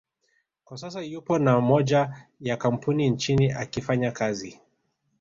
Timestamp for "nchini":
3.09-3.51